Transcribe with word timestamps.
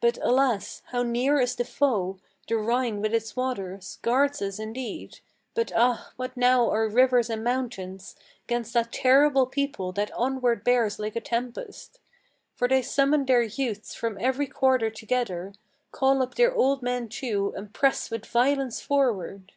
But, 0.00 0.16
alas, 0.22 0.80
how 0.86 1.02
near 1.02 1.38
is 1.38 1.54
the 1.54 1.62
foe! 1.62 2.18
The 2.48 2.56
Rhine 2.56 3.02
with 3.02 3.12
its 3.12 3.36
waters 3.36 3.98
Guards 4.00 4.40
us, 4.40 4.58
indeed; 4.58 5.18
but, 5.52 5.72
ah, 5.76 6.10
what 6.16 6.34
now 6.38 6.70
are 6.70 6.88
rivers 6.88 7.28
and 7.28 7.44
mountains 7.44 8.16
'Gainst 8.46 8.72
that 8.72 8.90
terrible 8.90 9.44
people 9.44 9.92
that 9.92 10.10
onward 10.12 10.64
bears 10.64 10.98
like 10.98 11.16
a 11.16 11.20
tempest! 11.20 12.00
For 12.54 12.66
they 12.66 12.80
summon 12.80 13.26
their 13.26 13.42
youths 13.42 13.94
from 13.94 14.16
every 14.18 14.46
quarter 14.46 14.88
together, 14.88 15.52
Call 15.92 16.22
up 16.22 16.36
their 16.36 16.54
old 16.54 16.80
men 16.80 17.06
too, 17.10 17.52
and 17.54 17.70
press 17.74 18.10
with 18.10 18.24
violence 18.24 18.80
forward. 18.80 19.52